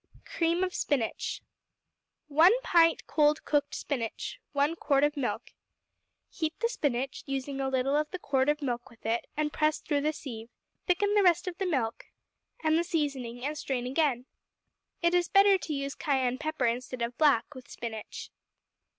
Cream 0.25 0.63
of 0.63 0.73
Spinach 0.73 1.43
1 2.27 2.51
pint 2.63 3.05
cold 3.05 3.45
cooked 3.45 3.75
spinach. 3.75 4.39
1 4.51 4.75
quart 4.77 5.03
of 5.03 5.15
milk. 5.15 5.51
Heat 6.31 6.59
the 6.59 6.69
spinach, 6.69 7.21
using 7.27 7.61
a 7.61 7.69
little 7.69 7.95
of 7.95 8.09
the 8.09 8.17
quart 8.17 8.49
of 8.49 8.63
milk 8.63 8.89
with 8.89 9.05
it, 9.05 9.27
and 9.37 9.53
press 9.53 9.77
through 9.77 10.01
the 10.01 10.11
sieve; 10.11 10.49
thicken 10.87 11.13
the 11.13 11.21
rest 11.21 11.47
of 11.47 11.59
the 11.59 11.67
milk, 11.67 12.05
and 12.63 12.79
the 12.79 12.83
seasoning, 12.83 13.45
and 13.45 13.55
strain 13.55 13.85
again. 13.85 14.25
It 15.03 15.13
is 15.13 15.29
better 15.29 15.59
to 15.59 15.71
use 15.71 15.93
cayenne 15.93 16.39
pepper 16.39 16.65
instead 16.65 17.03
of 17.03 17.15
black 17.19 17.53
with 17.53 17.69
spinach. 17.69 18.31